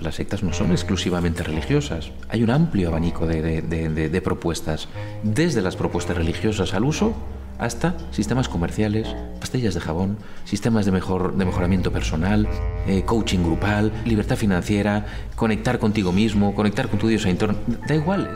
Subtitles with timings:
[0.00, 2.10] Las sectas no son exclusivamente religiosas.
[2.28, 4.88] Hay un amplio abanico de, propuestas,
[5.22, 7.14] desde las propuestas religiosas al uso
[7.58, 12.48] hasta sistemas comerciales, pastillas de jabón, sistemas de, mejor, de mejoramiento personal,
[12.86, 17.58] eh, coaching grupal, libertad financiera, conectar contigo mismo, conectar con tu Dios entorno.
[17.86, 18.34] Da igual.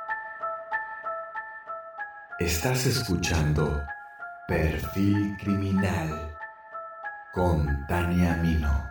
[2.38, 3.82] Estás escuchando
[4.46, 6.36] Perfil Criminal
[7.32, 8.85] con Tania Mino.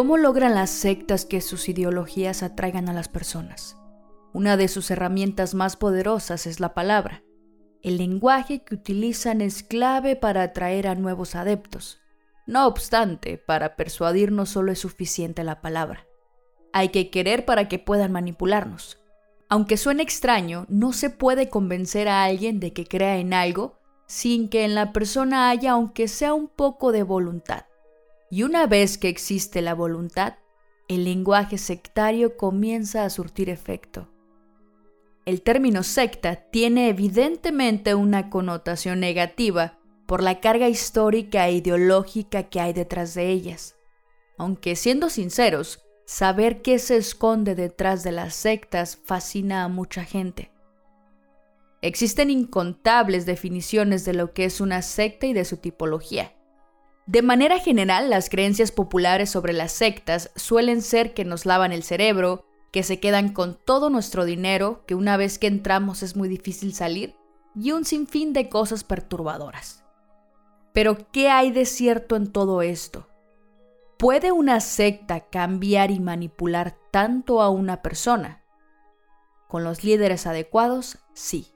[0.00, 3.76] ¿Cómo logran las sectas que sus ideologías atraigan a las personas?
[4.32, 7.22] Una de sus herramientas más poderosas es la palabra.
[7.82, 12.00] El lenguaje que utilizan es clave para atraer a nuevos adeptos.
[12.46, 16.06] No obstante, para persuadir no solo es suficiente la palabra.
[16.72, 18.98] Hay que querer para que puedan manipularnos.
[19.50, 24.48] Aunque suene extraño, no se puede convencer a alguien de que crea en algo sin
[24.48, 27.66] que en la persona haya aunque sea un poco de voluntad.
[28.30, 30.34] Y una vez que existe la voluntad,
[30.88, 34.08] el lenguaje sectario comienza a surtir efecto.
[35.26, 42.60] El término secta tiene evidentemente una connotación negativa por la carga histórica e ideológica que
[42.60, 43.76] hay detrás de ellas.
[44.38, 50.50] Aunque siendo sinceros, saber qué se esconde detrás de las sectas fascina a mucha gente.
[51.82, 56.32] Existen incontables definiciones de lo que es una secta y de su tipología.
[57.06, 61.82] De manera general, las creencias populares sobre las sectas suelen ser que nos lavan el
[61.82, 66.28] cerebro, que se quedan con todo nuestro dinero, que una vez que entramos es muy
[66.28, 67.16] difícil salir,
[67.56, 69.82] y un sinfín de cosas perturbadoras.
[70.72, 73.08] Pero, ¿qué hay de cierto en todo esto?
[73.98, 78.44] ¿Puede una secta cambiar y manipular tanto a una persona?
[79.48, 81.48] Con los líderes adecuados, sí.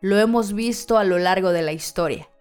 [0.00, 2.31] Lo hemos visto a lo largo de la historia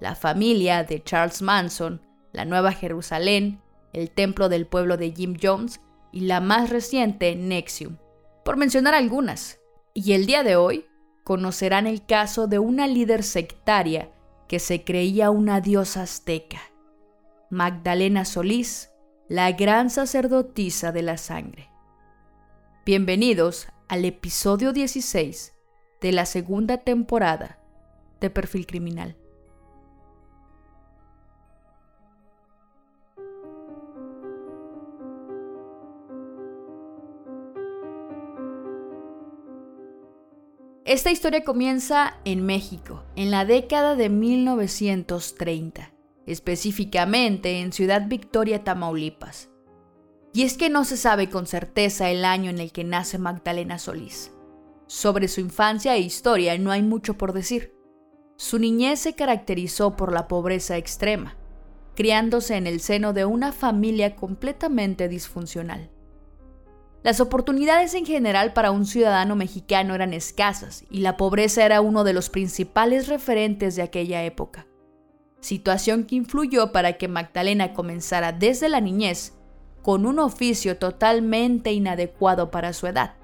[0.00, 2.00] la familia de Charles Manson,
[2.32, 3.60] la Nueva Jerusalén,
[3.92, 5.80] el templo del pueblo de Jim Jones
[6.10, 7.98] y la más reciente Nexium,
[8.44, 9.60] por mencionar algunas.
[9.92, 10.86] Y el día de hoy
[11.22, 14.10] conocerán el caso de una líder sectaria
[14.48, 16.60] que se creía una diosa azteca,
[17.50, 18.90] Magdalena Solís,
[19.28, 21.68] la gran sacerdotisa de la sangre.
[22.86, 25.52] Bienvenidos al episodio 16
[26.00, 27.58] de la segunda temporada
[28.20, 29.19] de Perfil Criminal.
[40.90, 45.92] Esta historia comienza en México, en la década de 1930,
[46.26, 49.50] específicamente en Ciudad Victoria, Tamaulipas.
[50.32, 53.78] Y es que no se sabe con certeza el año en el que nace Magdalena
[53.78, 54.32] Solís.
[54.88, 57.72] Sobre su infancia e historia no hay mucho por decir.
[58.36, 61.36] Su niñez se caracterizó por la pobreza extrema,
[61.94, 65.88] criándose en el seno de una familia completamente disfuncional.
[67.02, 72.04] Las oportunidades en general para un ciudadano mexicano eran escasas y la pobreza era uno
[72.04, 74.66] de los principales referentes de aquella época.
[75.40, 79.32] Situación que influyó para que Magdalena comenzara desde la niñez
[79.80, 83.14] con un oficio totalmente inadecuado para su edad.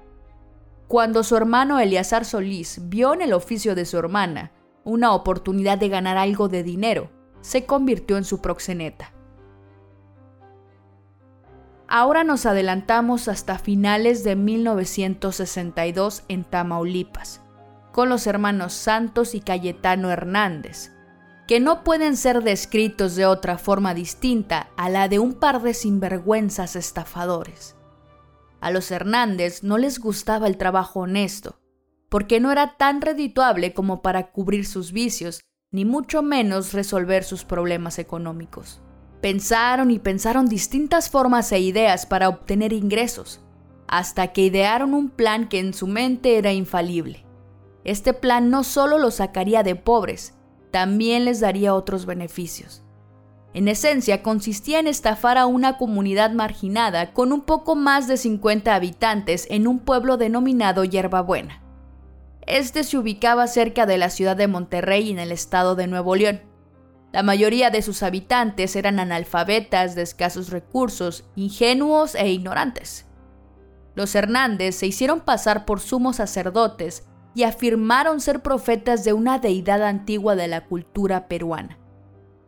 [0.87, 5.89] Cuando su hermano Eleazar Solís vio en el oficio de su hermana una oportunidad de
[5.89, 7.11] ganar algo de dinero,
[7.41, 9.13] se convirtió en su proxeneta.
[11.89, 17.41] Ahora nos adelantamos hasta finales de 1962 en Tamaulipas,
[17.93, 20.91] con los hermanos Santos y Cayetano Hernández,
[21.47, 25.73] que no pueden ser descritos de otra forma distinta a la de un par de
[25.73, 27.77] sinvergüenzas estafadores.
[28.59, 31.61] A los Hernández no les gustaba el trabajo honesto,
[32.09, 35.39] porque no era tan redituable como para cubrir sus vicios,
[35.71, 38.81] ni mucho menos resolver sus problemas económicos.
[39.21, 43.41] Pensaron y pensaron distintas formas e ideas para obtener ingresos,
[43.87, 47.25] hasta que idearon un plan que en su mente era infalible.
[47.83, 50.33] Este plan no solo los sacaría de pobres,
[50.71, 52.83] también les daría otros beneficios.
[53.53, 58.75] En esencia, consistía en estafar a una comunidad marginada con un poco más de 50
[58.75, 61.63] habitantes en un pueblo denominado Yerbabuena.
[62.45, 66.41] Este se ubicaba cerca de la ciudad de Monterrey en el estado de Nuevo León.
[67.11, 73.05] La mayoría de sus habitantes eran analfabetas de escasos recursos, ingenuos e ignorantes.
[73.95, 79.83] Los Hernández se hicieron pasar por sumos sacerdotes y afirmaron ser profetas de una deidad
[79.83, 81.79] antigua de la cultura peruana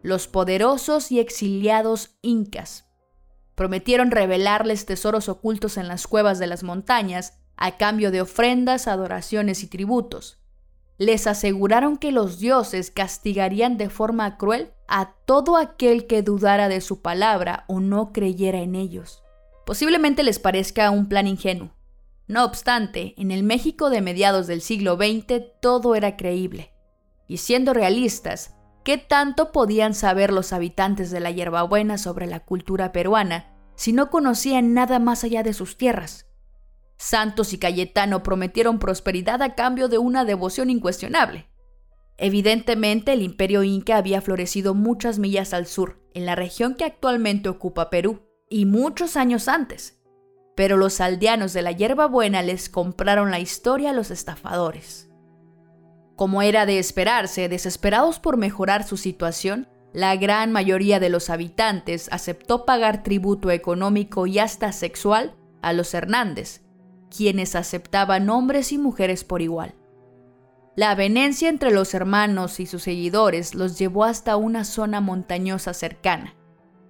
[0.02, 2.86] los poderosos y exiliados incas.
[3.56, 9.64] Prometieron revelarles tesoros ocultos en las cuevas de las montañas a cambio de ofrendas, adoraciones
[9.64, 10.39] y tributos.
[11.00, 16.82] Les aseguraron que los dioses castigarían de forma cruel a todo aquel que dudara de
[16.82, 19.24] su palabra o no creyera en ellos.
[19.66, 21.74] Posiblemente les parezca un plan ingenuo.
[22.28, 26.74] No obstante, en el México de mediados del siglo XX todo era creíble.
[27.28, 28.54] Y siendo realistas,
[28.84, 34.10] ¿Qué tanto podían saber los habitantes de la hierbabuena sobre la cultura peruana si no
[34.10, 36.29] conocían nada más allá de sus tierras?
[37.00, 41.50] Santos y Cayetano prometieron prosperidad a cambio de una devoción incuestionable.
[42.18, 47.48] Evidentemente, el imperio inca había florecido muchas millas al sur, en la región que actualmente
[47.48, 50.02] ocupa Perú, y muchos años antes.
[50.58, 55.10] Pero los aldeanos de la hierbabuena les compraron la historia a los estafadores.
[56.18, 62.10] Como era de esperarse, desesperados por mejorar su situación, la gran mayoría de los habitantes
[62.12, 66.62] aceptó pagar tributo económico y hasta sexual a los Hernández,
[67.16, 69.76] quienes aceptaban hombres y mujeres por igual.
[70.76, 76.36] La avenencia entre los hermanos y sus seguidores los llevó hasta una zona montañosa cercana,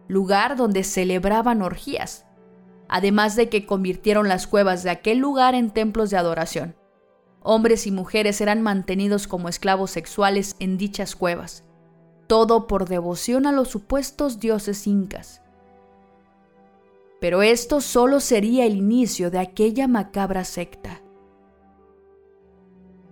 [0.08, 2.26] lugar donde celebraban orgías,
[2.88, 6.76] además de que convirtieron las cuevas de aquel lugar en templos de adoración.
[7.42, 11.64] Hombres y mujeres eran mantenidos como esclavos sexuales en dichas cuevas,
[12.28, 15.42] todo por devoción a los supuestos dioses incas.
[17.20, 21.02] Pero esto solo sería el inicio de aquella macabra secta.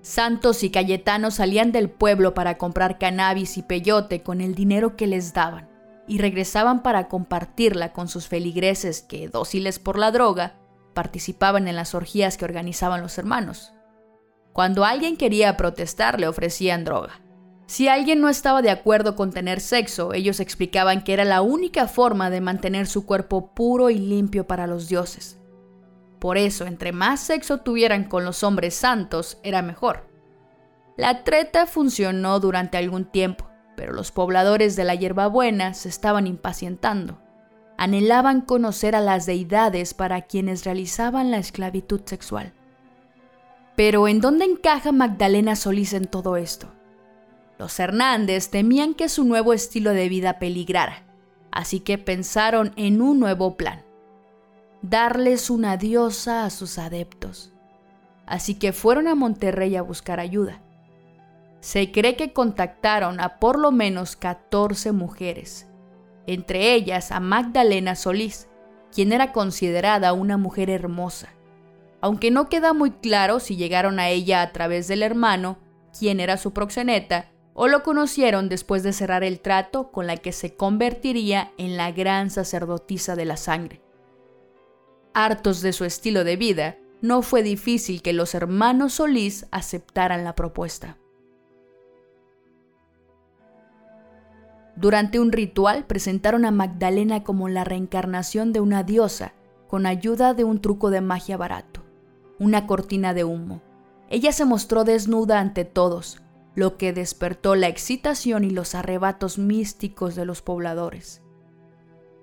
[0.02, 5.06] Santos y Cayetanos salían del pueblo para comprar cannabis y peyote con el dinero que
[5.06, 5.70] les daban
[6.08, 10.56] y regresaban para compartirla con sus feligreses que, dóciles por la droga,
[10.94, 13.74] participaban en las orgías que organizaban los hermanos.
[14.54, 17.22] Cuando alguien quería protestar, le ofrecían droga.
[17.68, 21.90] Si alguien no estaba de acuerdo con tener sexo, ellos explicaban que era la única
[21.90, 25.38] forma de mantener su cuerpo puro y limpio para los dioses.
[26.18, 30.08] Por eso, entre más sexo tuvieran con los hombres santos, era mejor.
[30.96, 37.20] La treta funcionó durante algún tiempo, pero los pobladores de la hierbabuena se estaban impacientando.
[37.78, 42.54] Anhelaban conocer a las deidades para quienes realizaban la esclavitud sexual.
[43.76, 46.77] Pero ¿en dónde encaja Magdalena Solís en todo esto?
[47.58, 51.04] Los Hernández temían que su nuevo estilo de vida peligrara,
[51.52, 53.84] así que pensaron en un nuevo plan.
[54.82, 57.54] Darles una diosa a sus adeptos.
[58.26, 60.62] Así que fueron a Monterrey a buscar ayuda.
[61.60, 65.68] Se cree que contactaron a por lo menos 14 mujeres,
[66.28, 68.48] entre ellas a Magdalena Solís,
[68.94, 71.30] quien era considerada una mujer hermosa
[72.02, 75.58] aunque no queda muy claro si llegaron a ella a través del hermano,
[75.98, 80.32] quien era su proxeneta, o lo conocieron después de cerrar el trato con la que
[80.32, 83.82] se convertiría en la gran sacerdotisa de la sangre.
[85.14, 90.36] Hartos de su estilo de vida, no fue difícil que los hermanos Solís aceptaran la
[90.36, 90.98] propuesta.
[94.78, 99.34] Durante un ritual presentaron a Magdalena como la reencarnación de una diosa
[99.68, 101.88] con ayuda de un truco de magia barato
[102.40, 103.62] una cortina de humo.
[104.10, 106.22] Ella se mostró desnuda ante todos,
[106.58, 111.22] lo que despertó la excitación y los arrebatos místicos de los pobladores.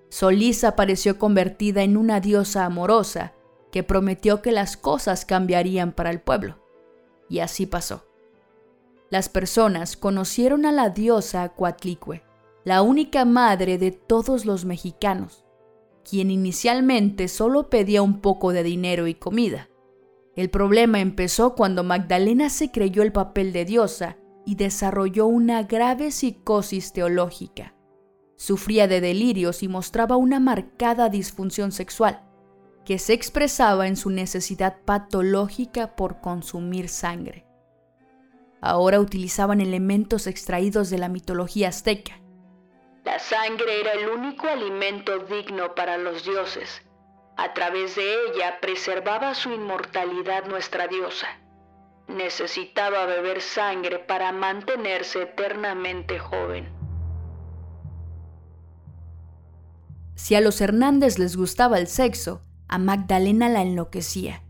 [0.09, 3.33] Solís apareció convertida en una diosa amorosa
[3.71, 6.59] que prometió que las cosas cambiarían para el pueblo.
[7.29, 8.07] Y así pasó.
[9.09, 12.25] Las personas conocieron a la diosa Coatlicue,
[12.65, 15.45] la única madre de todos los mexicanos,
[16.03, 19.69] quien inicialmente solo pedía un poco de dinero y comida.
[20.35, 26.11] El problema empezó cuando Magdalena se creyó el papel de diosa y desarrolló una grave
[26.11, 27.75] psicosis teológica.
[28.37, 32.23] Sufría de delirios y mostraba una marcada disfunción sexual,
[32.85, 37.47] que se expresaba en su necesidad patológica por consumir sangre.
[38.61, 42.21] Ahora utilizaban elementos extraídos de la mitología azteca.
[43.05, 46.83] La sangre era el único alimento digno para los dioses
[47.37, 51.27] a través de ella preservaba su inmortalidad nuestra diosa.
[52.09, 56.69] Necesitaba beber sangre para mantenerse eternamente joven.
[60.15, 64.43] Si a los Hernández les gustaba el sexo, a Magdalena la enloquecía.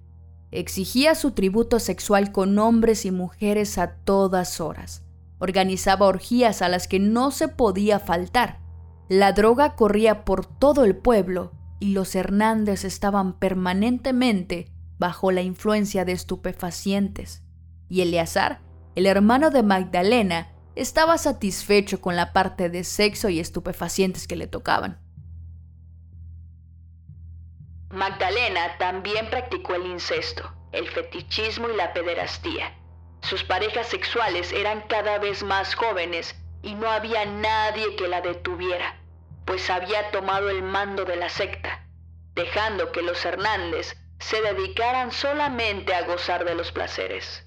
[0.50, 5.02] Exigía su tributo sexual con hombres y mujeres a todas horas.
[5.38, 8.60] Organizaba orgías a las que no se podía faltar.
[9.08, 16.04] La droga corría por todo el pueblo y los Hernández estaban permanentemente bajo la influencia
[16.04, 17.43] de estupefacientes.
[17.88, 18.60] Y Eleazar,
[18.94, 24.46] el hermano de Magdalena, estaba satisfecho con la parte de sexo y estupefacientes que le
[24.46, 24.98] tocaban.
[27.90, 32.74] Magdalena también practicó el incesto, el fetichismo y la pederastía.
[33.20, 39.00] Sus parejas sexuales eran cada vez más jóvenes y no había nadie que la detuviera,
[39.44, 41.86] pues había tomado el mando de la secta,
[42.34, 47.43] dejando que los Hernández se dedicaran solamente a gozar de los placeres.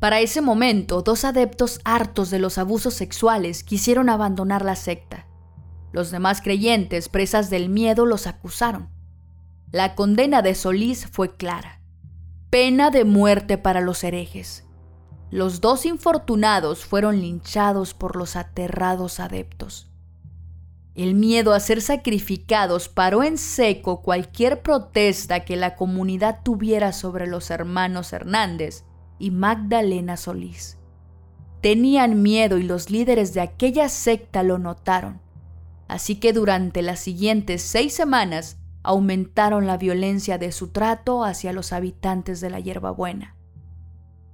[0.00, 5.26] Para ese momento, dos adeptos hartos de los abusos sexuales quisieron abandonar la secta.
[5.92, 8.88] Los demás creyentes, presas del miedo, los acusaron.
[9.70, 11.82] La condena de Solís fue clara.
[12.48, 14.64] Pena de muerte para los herejes.
[15.30, 19.90] Los dos infortunados fueron linchados por los aterrados adeptos.
[20.94, 27.26] El miedo a ser sacrificados paró en seco cualquier protesta que la comunidad tuviera sobre
[27.26, 28.84] los hermanos Hernández
[29.20, 30.78] y Magdalena Solís.
[31.60, 35.20] Tenían miedo y los líderes de aquella secta lo notaron.
[35.86, 41.72] Así que durante las siguientes seis semanas aumentaron la violencia de su trato hacia los
[41.72, 43.36] habitantes de la hierbabuena.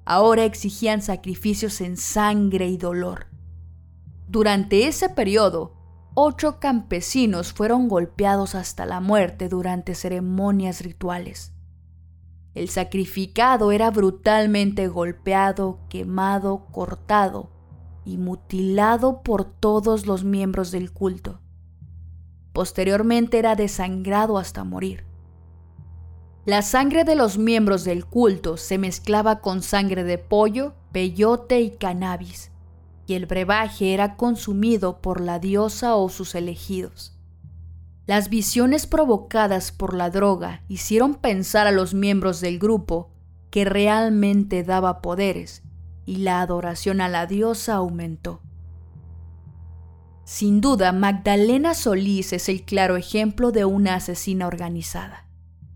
[0.04, 3.26] Ahora exigían sacrificios en sangre y dolor.
[4.28, 5.74] Durante ese periodo,
[6.14, 11.55] ocho campesinos fueron golpeados hasta la muerte durante ceremonias rituales.
[12.56, 17.50] El sacrificado era brutalmente golpeado, quemado, cortado
[18.06, 21.38] y mutilado por todos los miembros del culto.
[22.54, 25.04] Posteriormente era desangrado hasta morir.
[26.46, 31.72] La sangre de los miembros del culto se mezclaba con sangre de pollo, peyote y
[31.72, 32.52] cannabis,
[33.06, 37.15] y el brebaje era consumido por la diosa o sus elegidos.
[38.06, 43.10] Las visiones provocadas por la droga hicieron pensar a los miembros del grupo
[43.50, 45.64] que realmente daba poderes,
[46.04, 48.42] y la adoración a la diosa aumentó.
[50.24, 55.26] Sin duda, Magdalena Solís es el claro ejemplo de una asesina organizada.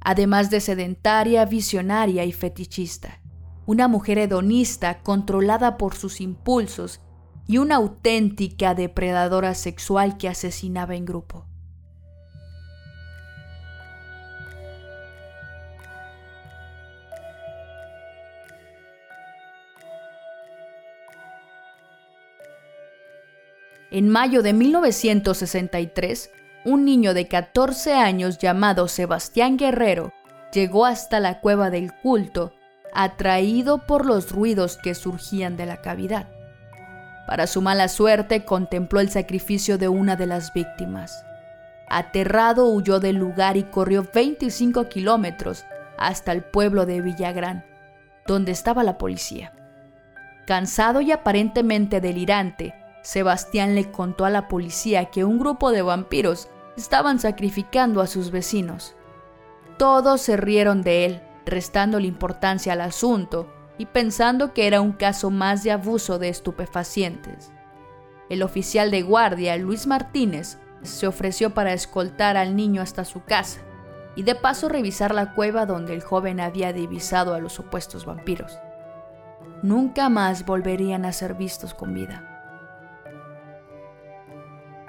[0.01, 3.21] Además de sedentaria, visionaria y fetichista,
[3.67, 7.01] una mujer hedonista controlada por sus impulsos
[7.49, 11.50] y una auténtica depredadora sexual que asesinaba en grupo.
[23.91, 26.31] En mayo de 1963,
[26.65, 30.13] un niño de 14 años llamado Sebastián Guerrero
[30.53, 32.53] llegó hasta la cueva del culto,
[32.95, 36.29] atraído por los ruidos que surgían de la cavidad.
[37.27, 41.25] Para su mala suerte, contempló el sacrificio de una de las víctimas.
[41.89, 45.65] Aterrado huyó del lugar y corrió 25 kilómetros
[45.99, 47.65] hasta el pueblo de Villagrán,
[48.27, 49.53] donde estaba la policía.
[50.47, 56.49] Cansado y aparentemente delirante, Sebastián le contó a la policía que un grupo de vampiros
[56.77, 58.95] estaban sacrificando a sus vecinos.
[59.79, 63.47] Todos se rieron de él, restándole importancia al asunto
[63.79, 67.51] y pensando que era un caso más de abuso de estupefacientes.
[68.29, 73.61] El oficial de guardia, Luis Martínez, se ofreció para escoltar al niño hasta su casa
[74.17, 78.59] y de paso revisar la cueva donde el joven había divisado a los supuestos vampiros.
[79.63, 82.30] Nunca más volverían a ser vistos con vida.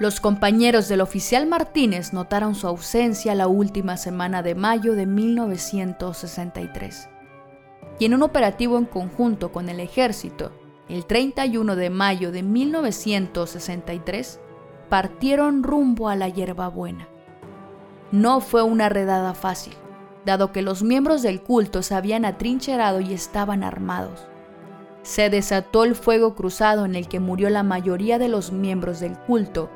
[0.01, 7.07] Los compañeros del oficial Martínez notaron su ausencia la última semana de mayo de 1963.
[7.99, 10.53] Y en un operativo en conjunto con el ejército,
[10.89, 14.39] el 31 de mayo de 1963,
[14.89, 17.07] partieron rumbo a la hierbabuena.
[18.11, 19.75] No fue una redada fácil,
[20.25, 24.25] dado que los miembros del culto se habían atrincherado y estaban armados.
[25.03, 29.15] Se desató el fuego cruzado en el que murió la mayoría de los miembros del
[29.15, 29.69] culto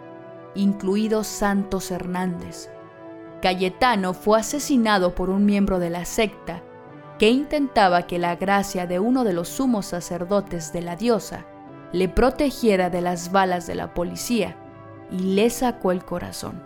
[0.55, 2.69] incluido Santos Hernández.
[3.41, 6.63] Cayetano fue asesinado por un miembro de la secta
[7.19, 11.45] que intentaba que la gracia de uno de los sumos sacerdotes de la diosa
[11.91, 14.57] le protegiera de las balas de la policía
[15.11, 16.61] y le sacó el corazón.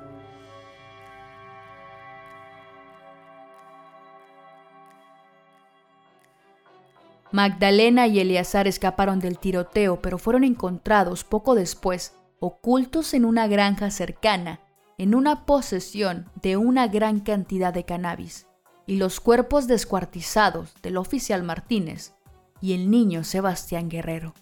[7.31, 13.91] Magdalena y Eleazar escaparon del tiroteo, pero fueron encontrados poco después ocultos en una granja
[13.91, 14.59] cercana
[14.99, 18.47] en una posesión de una gran cantidad de cannabis
[18.85, 22.13] y los cuerpos descuartizados del oficial Martínez
[22.59, 24.33] y el niño Sebastián Guerrero.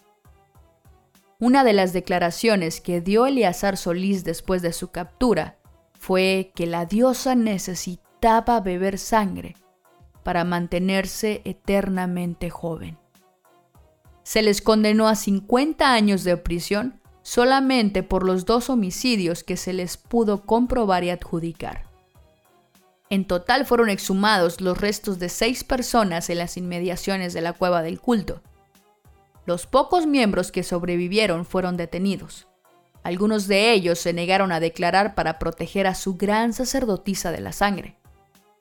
[1.38, 5.58] Una de las declaraciones que dio Eleazar Solís después de su captura
[5.92, 9.54] fue que la diosa necesitaba beber sangre
[10.24, 12.98] para mantenerse eternamente joven.
[14.24, 16.97] Se les condenó a 50 años de prisión
[17.28, 21.84] solamente por los dos homicidios que se les pudo comprobar y adjudicar.
[23.10, 27.82] En total fueron exhumados los restos de seis personas en las inmediaciones de la cueva
[27.82, 28.40] del culto.
[29.44, 32.46] Los pocos miembros que sobrevivieron fueron detenidos.
[33.02, 37.52] Algunos de ellos se negaron a declarar para proteger a su gran sacerdotisa de la
[37.52, 37.98] sangre.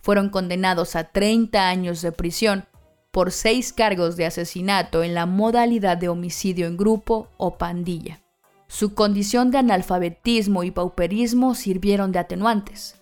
[0.02, 2.66] Fueron condenados a 30 años de prisión
[3.12, 8.20] por seis cargos de asesinato en la modalidad de homicidio en grupo o pandilla.
[8.68, 13.02] Su condición de analfabetismo y pauperismo sirvieron de atenuantes.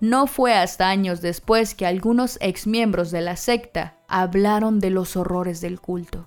[0.00, 5.60] No fue hasta años después que algunos exmiembros de la secta hablaron de los horrores
[5.60, 6.26] del culto.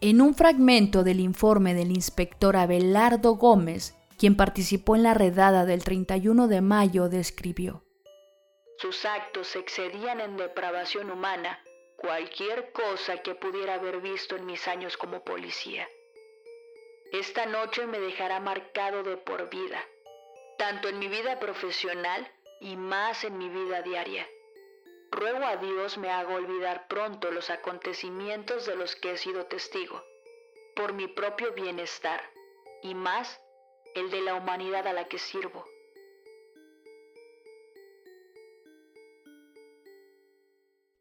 [0.00, 5.84] En un fragmento del informe del inspector Abelardo Gómez, quien participó en la redada del
[5.84, 7.84] 31 de mayo, describió.
[8.78, 11.58] Sus actos excedían en depravación humana
[11.96, 15.86] cualquier cosa que pudiera haber visto en mis años como policía.
[17.12, 19.80] Esta noche me dejará marcado de por vida,
[20.58, 22.26] tanto en mi vida profesional
[22.60, 24.26] y más en mi vida diaria.
[25.12, 30.02] Ruego a Dios me haga olvidar pronto los acontecimientos de los que he sido testigo,
[30.74, 32.20] por mi propio bienestar
[32.82, 33.40] y más
[33.94, 35.64] el de la humanidad a la que sirvo.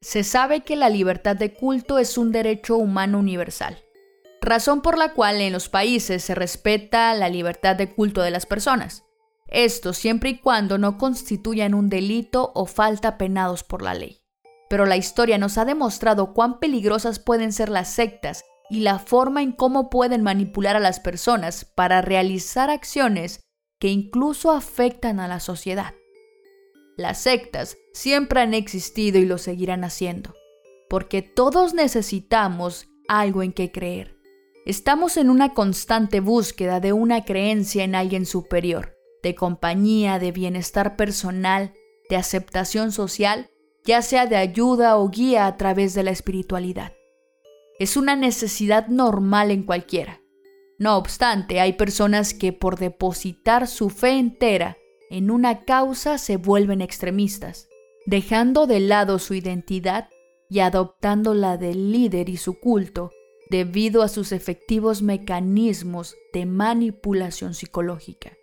[0.02, 3.83] Se sabe que la libertad de culto es un derecho humano universal
[4.44, 8.46] razón por la cual en los países se respeta la libertad de culto de las
[8.46, 9.04] personas.
[9.48, 14.22] Esto siempre y cuando no constituyan un delito o falta penados por la ley.
[14.70, 19.44] Pero la historia nos ha demostrado cuán peligrosas pueden ser las sectas y la forma
[19.44, 23.42] en cómo pueden manipular a las personas para realizar acciones
[23.80, 25.94] que incluso afectan a la sociedad.
[26.98, 30.34] Las sectas siempre han existido y lo seguirán haciendo,
[30.90, 34.23] porque todos necesitamos algo en que creer.
[34.66, 40.96] Estamos en una constante búsqueda de una creencia en alguien superior, de compañía, de bienestar
[40.96, 41.74] personal,
[42.10, 43.50] de aceptación social,
[43.84, 46.94] ya sea de ayuda o guía a través de la espiritualidad.
[47.78, 50.22] Es una necesidad normal en cualquiera.
[50.80, 54.78] No obstante, hay personas que por depositar su fe entera
[55.10, 57.68] en una causa se vuelven extremistas,
[58.06, 60.08] dejando de lado su identidad
[60.50, 63.12] y adoptando la del líder y su culto
[63.54, 68.36] debido a sus efectivos mecanismos de manipulación psicológica.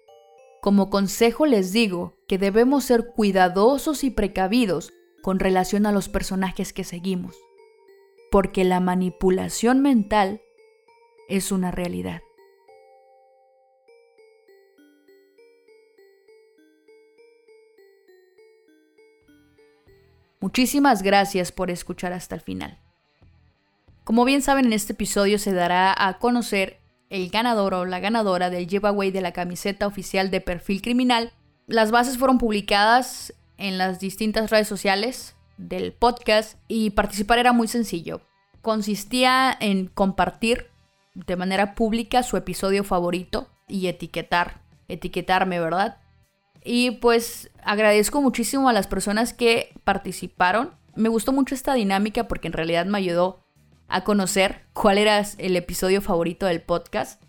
[0.62, 6.72] Como consejo les digo que debemos ser cuidadosos y precavidos con relación a los personajes
[6.72, 7.34] que seguimos,
[8.30, 10.42] porque la manipulación mental
[11.28, 12.22] es una realidad.
[20.38, 22.80] Muchísimas gracias por escuchar hasta el final.
[24.10, 28.50] Como bien saben, en este episodio se dará a conocer el ganador o la ganadora
[28.50, 31.32] del giveaway de la camiseta oficial de perfil criminal.
[31.68, 37.68] Las bases fueron publicadas en las distintas redes sociales del podcast y participar era muy
[37.68, 38.20] sencillo.
[38.62, 40.66] Consistía en compartir
[41.14, 45.98] de manera pública su episodio favorito y etiquetar, etiquetarme, ¿verdad?
[46.64, 50.72] Y pues agradezco muchísimo a las personas que participaron.
[50.96, 53.44] Me gustó mucho esta dinámica porque en realidad me ayudó
[53.90, 57.22] a conocer cuál era el episodio favorito del podcast.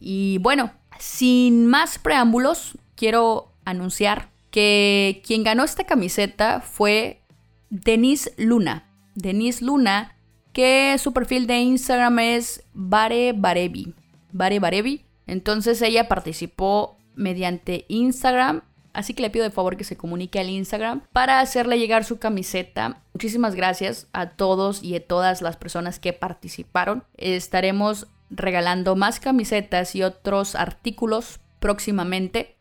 [0.00, 7.22] Y bueno, sin más preámbulos, quiero anunciar que quien ganó esta camiseta fue
[7.68, 8.88] Denise Luna.
[9.14, 10.16] Denise Luna,
[10.52, 13.94] que su perfil de Instagram es Bare Barevi.
[14.32, 15.04] Bare Barevi.
[15.26, 18.62] Entonces ella participó mediante Instagram
[18.98, 22.18] Así que le pido de favor que se comunique al Instagram para hacerle llegar su
[22.18, 23.00] camiseta.
[23.14, 27.04] Muchísimas gracias a todos y a todas las personas que participaron.
[27.16, 32.56] Estaremos regalando más camisetas y otros artículos próximamente.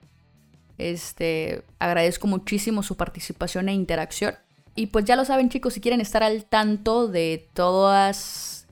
[0.78, 4.36] Este, agradezco muchísimo su participación e interacción.
[4.76, 8.68] Y pues ya lo saben chicos, si quieren estar al tanto de todas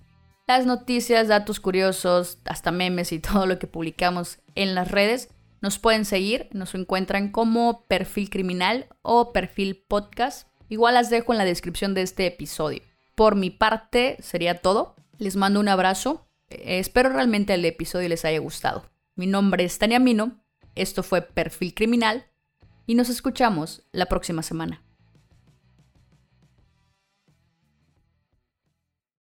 [0.46, 5.30] las noticias, datos curiosos, hasta memes y todo lo que publicamos en las redes,
[5.66, 10.48] nos pueden seguir, nos encuentran como perfil criminal o perfil podcast.
[10.70, 12.84] Igual las dejo en la descripción de este episodio.
[13.16, 14.96] Por mi parte sería todo.
[15.18, 16.28] Les mando un abrazo.
[16.50, 18.86] Eh, espero realmente el episodio les haya gustado.
[19.16, 20.40] Mi nombre es Tania Mino
[20.76, 22.28] Esto fue Perfil Criminal
[22.86, 24.84] y nos escuchamos la próxima semana.